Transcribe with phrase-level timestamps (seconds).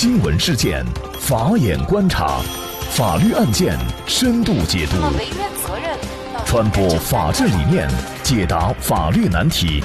[0.00, 0.82] 新闻事件，
[1.18, 2.40] 法眼观察，
[2.88, 4.96] 法律案件深度解读，
[6.46, 7.86] 传播法治理念，
[8.22, 9.84] 解答法律难题，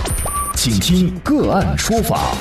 [0.55, 2.31] 请听个案说法。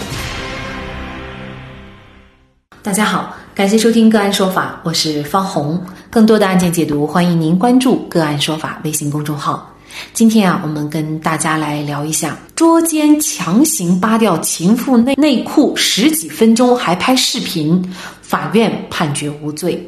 [2.81, 5.85] 大家好，感谢收听个案说法，我是方红。
[6.11, 9.74] 更多的案件解读，欢迎您关注个案说法微信公众号。
[10.13, 19.85] 今天啊，我们跟大家来聊一下捉奸强行扒掉情妇内内裤十几分钟，还拍视频，法院判决无罪。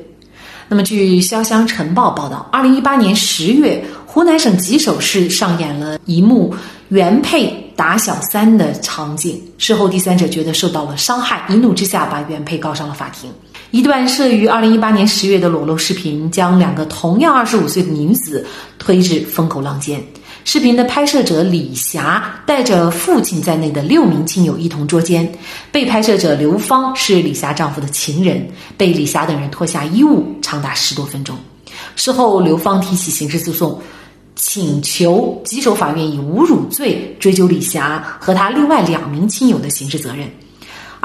[0.69, 6.53] 那么，据《潇湘晨报》报道，二零一八年十月，湖南省吉首市上演了一幕
[6.89, 9.41] 原配打小三的场景。
[9.59, 13.31] 事后，第三者觉得受到了伤害，一怒之下把原配告上了法庭。
[13.71, 18.47] 一段摄于二零一八年十月的裸露视频，将两个同样二十五岁的女子
[18.79, 20.03] 推至风口浪尖。
[20.45, 25.29] 视频的拍摄者李霞带着父亲在内的六名亲友一同捉奸，
[25.73, 31.37] 被拍摄者刘芳是李霞丈夫的情人，被李霞等人脱下衣物长达十多分钟。
[31.97, 33.83] 事后，刘芳提起刑事诉讼，
[34.37, 40.31] 请求吉首法院以侮辱罪追究李霞和他另外两名亲友的刑事责任。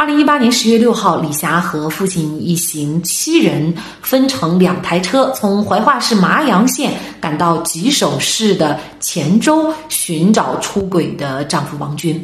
[0.02, 3.72] 二零一八年十月六号，李霞和父亲一行七人
[4.02, 12.20] 分成两台车，从怀化市麻阳县赶到吉首市的黔州寻找出轨的丈夫王军。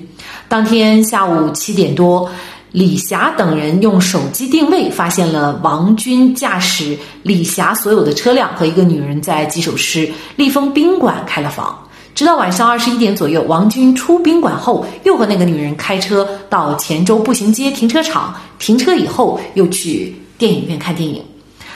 [0.50, 2.28] 当天下午七点多，
[2.72, 11.86] 李霞等人用手机定位发现了王军驾驶李霞所有的车辆和一个女人在吉首市丽丰宾馆开了房。
[12.17, 21.23] 直到晚上二十一点左右，王军出宾馆后，又和那个女人开车到黔州步行街停车场停车，以后又去电影院看电影。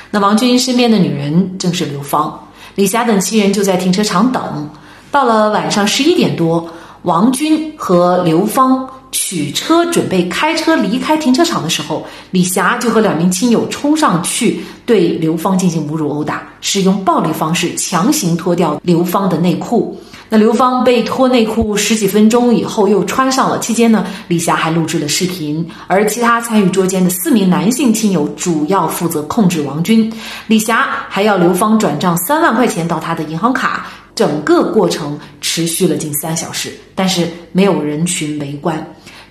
[0.10, 4.68] 那王军身边的女人正是刘芳、李霞等七人就在停车场等。
[5.12, 6.68] 到了晚上十一点多，
[7.04, 19.96] 王军和刘芳取车准备开车离开停车场的时候，李霞就和两名亲友冲上去对刘芳进行侮辱殴打，使用暴力方式强行脱掉刘芳的内裤。
[20.34, 30.10] 那刘芳被脱内裤十几分钟以后又穿上了，期间呢，李霞还录制了视频，而其他参与捉奸的四名男性亲友主要负责控制王军，
[30.48, 38.82] 李霞还要刘芳转账三万块钱到他的银行卡，整个过程持续了近三小时，但是没有人群围观。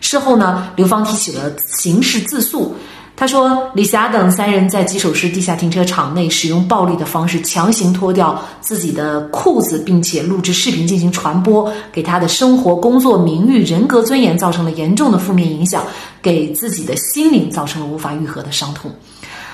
[0.03, 2.77] 事后呢，刘芳提起了刑事自诉。
[3.21, 15.83] 他说：“李霞等三人在吉首市地下停车场内使用暴力的方式强行脱掉自己的裤子，并且录制视频进行传播，给他的生活、工作、名誉、人格尊严造成了严重的负面影响，
[16.23, 18.91] 给自己的心灵造成了无法愈合的伤痛。”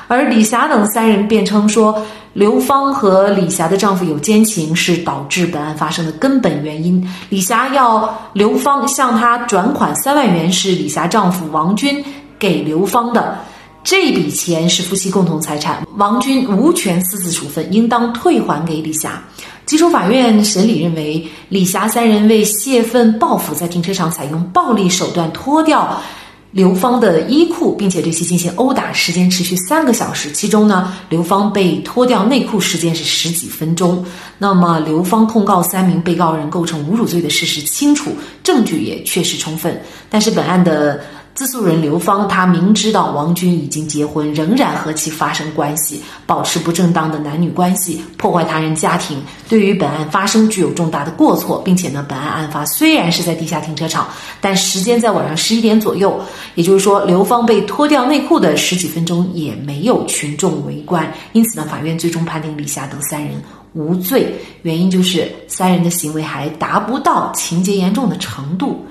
[0.06, 2.00] 而李霞等三人辩称说，
[2.34, 7.04] 刘芳和李霞的丈夫有奸情，是导致本案发生的根本原因。
[7.30, 12.04] 李霞要刘芳向她转款三万元，是李霞丈夫王军
[12.38, 13.36] 给刘芳的。
[13.86, 19.22] 这笔钱是夫妻共同财产，王军无权私自处分，应当退还给李霞。
[19.64, 26.02] 基础法院审理认为，李霞三人为泄愤报复，在停车场采用暴力手段脱掉
[26.50, 30.32] 刘芳的衣裤，并且对其进行殴打，时间持续三个小时。
[30.32, 34.04] 其中呢，刘芳被脱掉内裤时间是十几分钟。
[34.36, 38.10] 那么，刘芳控告三名被告人构成侮辱罪的事实清楚，
[38.42, 39.80] 证据也确实充分。
[40.10, 41.00] 但是，本案的。
[41.36, 54.08] 自诉人刘芳，她明知道王军已经结婚，仍然和其发生关系，保持不正当的男女关系，破坏他人家庭，对于本案发生具有重大的过错，并且呢，本案案发虽然是在地下停车场，
[54.40, 56.18] 但时间在晚上十一点左右，
[56.54, 63.34] 也就是说，刘芳被脱掉内裤的十几分钟也没有群众围观，因此呢，法院最终判定李霞等三人
[63.74, 68.82] 无罪，原因就是三人的行为还达不到情节严重的程度。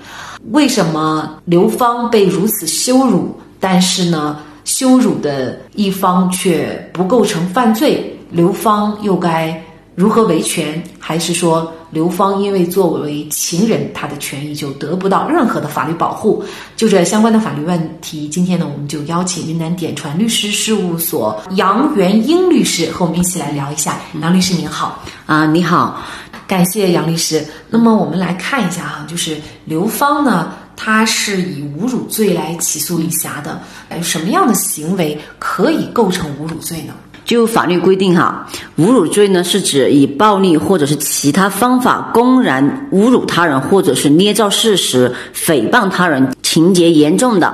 [0.51, 8.15] 为什么刘芳被如此羞辱，但是呢，羞辱的一方却不构成犯罪？
[8.29, 9.59] 刘芳又该
[9.95, 10.81] 如何维权？
[10.99, 16.43] 还是说刘芳因为作为情人，她的权益就得不到任何的法律保护？
[16.75, 23.99] 就这相关的法律问题，今天呢，我们就邀请云南典传律师事务所杨元英律师和我们一起来聊一下。
[24.21, 25.99] 杨律师您好，啊，你好。
[26.47, 27.43] 感谢杨律师。
[27.69, 33.59] 那么我们来看一下哈，就是刘芳呢，她是以侮辱罪来起诉李霞的。
[33.89, 36.93] 哎，什么样的行为可以构成侮辱罪呢？
[37.25, 38.47] 就法律规定哈，
[38.77, 47.51] 侮辱罪呢是指以暴力或者是其他方法公然侮辱他人，或者是捏造事实诽谤他人，情节严重的，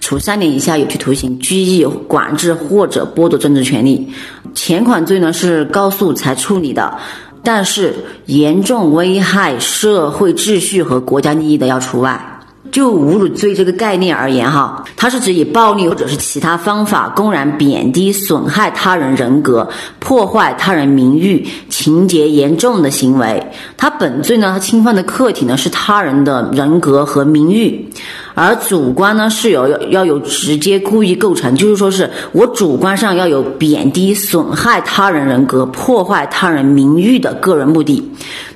[0.00, 4.12] 处三年以下有期徒刑、拘役、管制或者剥夺政治权利。
[4.52, 6.98] 前款罪呢是告诉才处理的。
[7.44, 7.94] 但是
[8.26, 12.33] 严重危害社会秩序和国家利益的要除外。
[12.74, 19.68] 就侮辱罪这个概念而言，哈，它是指以暴力或者是其他方法公然贬低、损害他人人格、
[20.00, 23.40] 破坏他人名誉、情节严重的行为。
[23.76, 27.88] 它本罪呢，它侵犯的客体呢是他人的人格和名誉。
[28.36, 38.02] 而主观呢是有要要有直接故意构成，就是说是我主观上要有贬低、损害他人人格、破坏他人名誉的个人目的。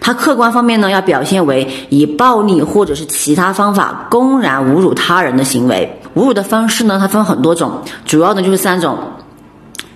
[0.00, 6.00] 它客观方面呢要表现为以暴力或者是其他方法公然侮辱他人的行为。
[6.14, 8.99] 侮辱的方式呢它分很多种，主要呢就是三种。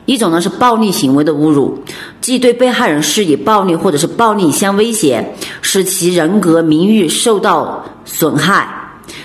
[0.04, 1.78] 一种呢是暴力行为的侮辱，
[2.20, 8.68] 即对被害人施以暴力或者是暴力相威胁，使其人格名誉受到损害。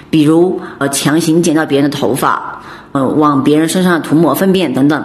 [0.10, 2.62] 比如，呃，强行剪掉别人的头发，
[2.92, 5.04] 呃，往别人身上涂抹粪便等等。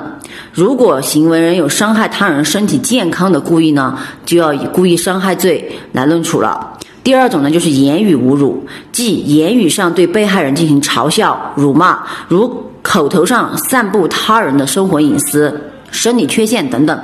[0.52, 6.71] 如果行为人有伤害他人身体健康的故意呢，就要以故意伤害罪来论处了。
[7.02, 15.60] 第二种呢，就是言语侮辱，即言语上对被害人进行嘲笑、辱骂，如口头上散布他人的生活隐私、
[15.90, 17.00] 生理缺陷等等。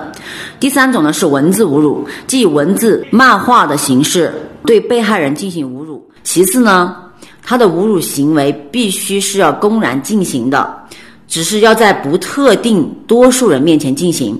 [0.61, 4.33] 第三种呢，是文字侮辱，即以文字漫画的形式
[4.65, 6.09] 对被害人进行侮辱。
[6.23, 6.97] 其次呢。
[7.41, 10.71] 他的侮辱行为必须是要公然进行的，
[11.27, 14.39] 只是要在不特定多数人面前进行，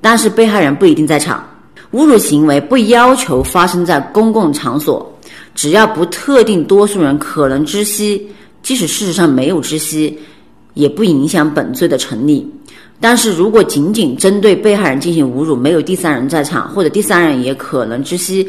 [0.00, 1.44] 但是被害人不一定在场。
[1.94, 5.10] 侮辱行为不要求发生在公共场所，
[5.54, 8.28] 只要不特定多数人可能知悉，
[8.64, 10.18] 即使事实上没有知悉，
[10.74, 12.44] 也不影响本罪的成立。
[13.00, 18.48] 但是如果仅仅针对被害人进行侮辱，没有第三人在场，或者第三人也可能知悉，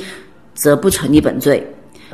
[0.55, 1.65] 则不成立本罪。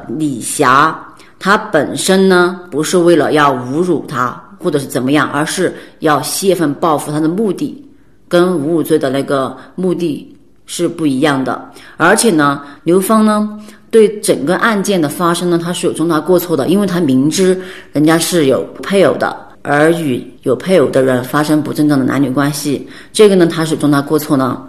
[0.10, 1.08] 李霞。
[1.44, 7.12] 他本身呢，不是为了要侮辱他或者是怎么样，而是要泄愤报复。
[7.12, 7.84] 他的目的
[8.28, 10.32] 跟侮辱罪的那个目的
[10.72, 11.70] 是不一样的。
[11.98, 13.60] 而且呢，刘芳呢，
[13.90, 17.60] 对整个案件的发生呢，他是有重大过错的，因为他明知
[17.92, 24.66] 人家是有配偶的，而与有配偶的人发生不正当的男女关系，这个呢，他是重大过错呢。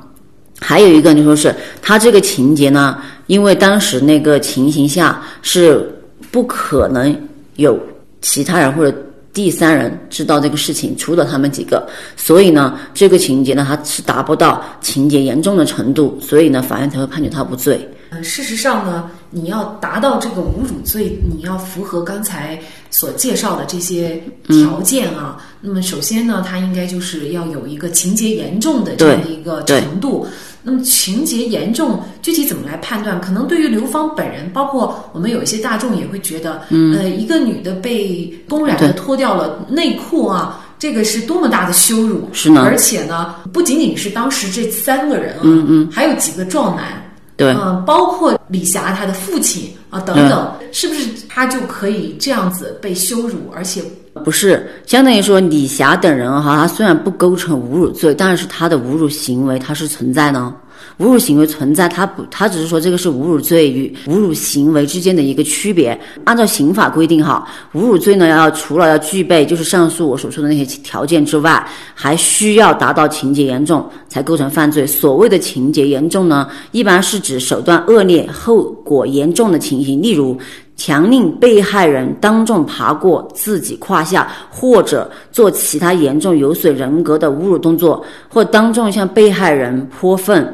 [0.60, 5.88] 还有一个就说是他这个情节呢，因为当时那个情形下是。
[6.30, 7.14] 不可能
[7.56, 7.78] 有
[8.22, 8.96] 其他人或者
[9.32, 11.88] 第三人知道这个事情，除了他们几个。
[12.16, 17.88] 所以呢，这个情节呢，它是达不到情节严重的程度，所以呢，法院才会判决他无罪。
[18.10, 25.42] 呃，事实上呢，你要达到这个侮辱罪，你要符合刚才所介绍的这些条件啊。
[25.62, 30.26] 那么，首先呢，它应该就是要有一个情节严重的这样的一个程度。
[30.62, 33.20] 那么情节严重，具体怎么来判断？
[33.20, 42.28] 可能对于刘芳本人，包括我们有一些大众也会觉得，呃，一个女的被公然的脱掉了内裤啊，这个是多么大的羞辱！
[42.32, 47.01] 是呢，而且呢，不仅仅是当时这三个人啊，嗯嗯，还有几个壮男，
[47.36, 53.82] 对，嗯，包括李霞她的父亲啊等等，是不是他就可以这样子被羞辱，而且？
[54.24, 60.54] 不是，相当于说李霞等人哈，他虽然不构成侮辱罪，但是他的侮辱行为他是存在呢。
[60.98, 65.98] 侮辱行为存在，他不，他只是说这个是侮辱罪与侮辱行为之间的一个区别。
[66.24, 74.86] 按照刑法规定哈，侮辱罪呢要除了要具备就是上述我所说的那些条件之外，还需要达到情节严重才构成犯罪。
[74.86, 80.38] 所谓的情节严重呢，一般是指手段恶劣、后果严重的情形，例如。
[80.74, 90.52] 强令被害人当众爬过自己胯下，或者做其他严重有损人格的侮辱动作，或当众向被害人泼粪，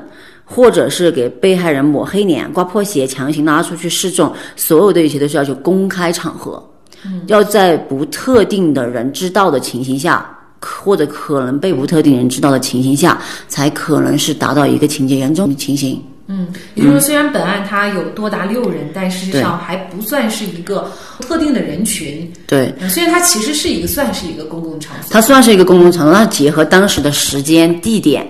[0.51, 6.67] 或者是给被害人抹黑脸、刮破鞋、强行拉出去示众，所有的一切都是要求公开场合，
[7.27, 10.27] 要在不特定的人知道的情形下，
[10.59, 16.03] 或者可能被不特定人知道的情形下，才可能是达到一个情节严重的情形。
[16.31, 20.91] 嗯，也就是说，虽然本案它有多达六人，但事实上还不算是一个
[21.21, 22.31] 特定的人群。
[22.47, 25.11] 对，虽然它其实是一个算是一个公共场所。
[25.11, 28.27] 它算是一个公共场所，那结合当时的时间地点，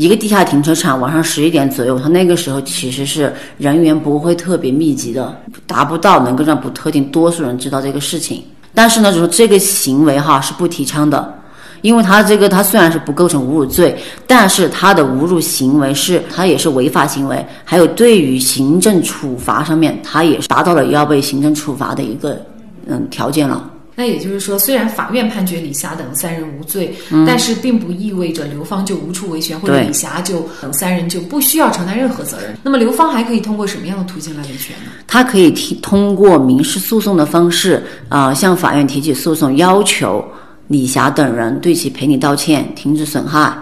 [0.00, 8.42] 一个地下停车场，晚上十一点左右，它那个时候其实是人员不会特别密集的，达不到能够让不特定多数人知道这个事情。
[8.74, 11.34] 但是呢，就是这个行为哈是不提倡的。
[11.82, 13.94] 因为他这个，他虽然是不构成侮辱罪，
[14.26, 17.44] 但是他的侮辱行为是，他也是违法行为。
[17.62, 22.40] 还有对于行政处罚上面，他也达到了要被行政处罚的一个
[22.86, 23.70] 嗯条件了。
[24.00, 26.90] 那也就是说，虽然法院判决李霞等三人无罪，
[27.26, 32.56] 但是并不意味着刘芳就无处维权，或者李霞就等三人就不需要承担任何责任。
[32.62, 34.92] 那么刘芳还可以通过什么样的途径来维权呢？
[35.06, 40.24] 他可以提通过民事诉讼的方式啊，向法院提起诉讼，要求。
[40.68, 43.52] 李霞等人对其赔礼道歉、停止损害，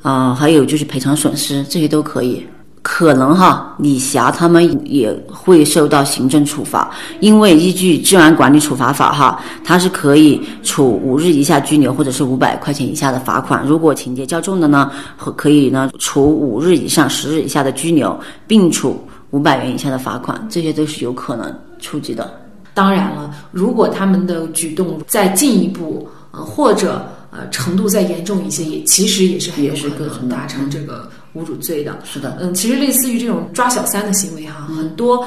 [0.00, 2.46] 啊，还有就是赔偿损失，这些都可以。
[2.82, 13.64] 可能哈，李霞他们也会受到行政处罚，因为依据治安管理处罚法哈，他是可以处五日以下拘留或者是五百块钱以下的罚款。
[13.64, 14.90] 如果情节较重的呢，
[15.36, 22.28] 可以呢处五日以上十日以下的拘留，并处五百元以下的罚款，这些都是有可能触及的。
[22.74, 31.08] 当然了，如果他们的举动再进一步，呃，或者呃程度再严重一些，也其实也是很有可能达成这个。
[31.34, 35.26] 侮辱罪的，是的，嗯，其实类似于这种抓小三的行为哈，很多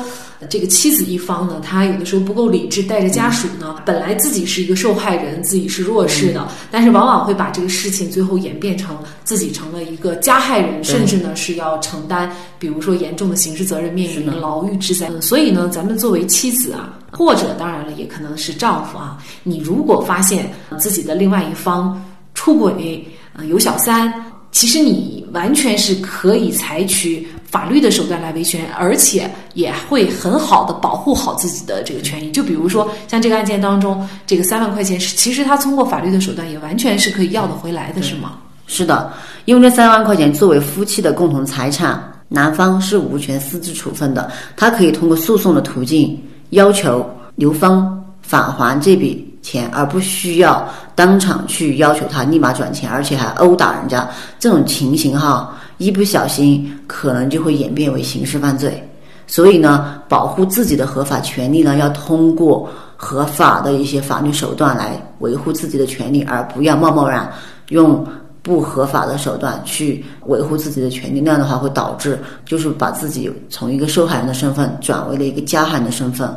[0.50, 15.10] 这个妻子一方呢，他有的时候不够理智，带着家属呢，本来自己是一个受害人，自己是弱势的，但是往往会把这个事情最后演变成自己成了一个加害人，甚至呢是要承担，比如说严重的刑事责任，面临牢狱之灾。
[15.20, 22.00] 所以呢，咱们作为妻子啊，或者当然了，也可能是丈夫啊，你如果发现自己的另外一方
[22.36, 24.14] 出轨，呃，有小三。
[24.52, 32.32] 其实你完全是可以采取法律的手段来维权，而且也会很好的保护好自己的这个权益。
[32.32, 38.38] 就比如说像这个案件当中，这个三万块钱是其实他通过法律的手段也完全是可以要得回来的，是吗？
[38.66, 39.14] 是的，
[39.44, 46.18] 因为这三万块钱作为夫妻的共同财产，男方是无权私自处分的，他可以通过诉讼的途径
[46.52, 49.35] 要求刘芳返还这笔。
[49.46, 54.10] 钱，而不需要当场去要求他立马转钱，而且还殴打人家，
[54.40, 58.84] 这种情形哈，一不小心可能就会演变为刑事犯罪。
[59.28, 67.32] 所以呢，保护自己的合法权利呢，要通过合法的一些法律手段来维护自己的权利，而不要贸贸然
[67.70, 68.04] 用
[68.42, 71.22] 不合法的手段去维护自己的权利。
[71.22, 76.36] 那样的话，会导致就是把自己从一个受害人的身份转为了一个加害人的身份。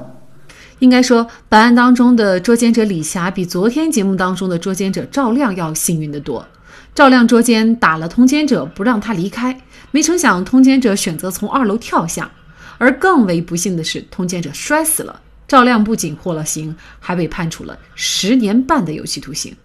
[0.81, 6.47] 应该说，本案当中的捉奸者李霞比昨天节目当中的捉奸者赵亮要幸运得多。
[6.95, 12.31] 赵亮捉奸打了通奸者，不让他离开，没成想通奸者选择从二楼跳下，
[12.79, 15.21] 而更为不幸的是，通奸者摔死了。
[15.49, 19.57] 赵亮不仅获了刑，还被判处了十年半的有期徒刑。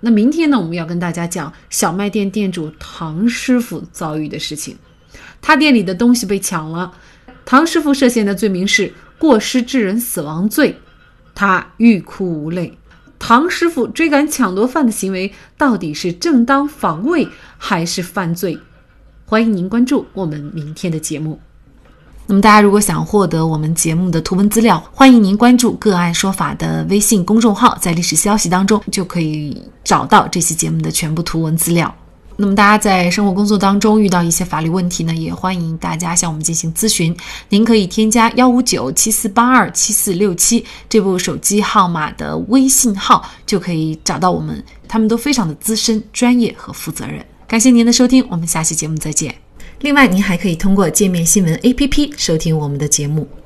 [0.00, 4.76] 那明天呢，我们要跟大家讲小卖店店主唐师傅遭遇的事情。
[5.40, 6.92] 他店里的东西被抢了，
[7.44, 8.92] 唐师傅涉嫌的罪名是。
[9.18, 10.78] 过失致人死亡罪，
[11.34, 12.76] 他欲哭无泪。
[13.18, 18.58] 唐师傅追赶抢夺犯的行为到底是正当防卫还是犯罪？
[19.24, 21.40] 欢迎您关注我们明天的节目。
[22.26, 31.94] 那么，大家如果想获得我们节目的图文资料，欢迎您关注“个案说法”的微信公众号，在历史消息当中就可以找到这期节目的全部图文资料。
[32.38, 37.16] 那么大家在生活工作当中遇到一些法律问题呢，也欢迎大家向我们进行咨询。
[37.48, 44.62] 您可以添加幺五九七四八二七四六七这部手机号码的微信号，就可以找到我们。
[44.86, 47.24] 他们都非常的资深、专业和负责任。
[47.48, 49.34] 感谢您的收听，我们下期节目再见。
[49.80, 53.26] 另外，您还可以通过界面新闻 APP 收听我们的节目。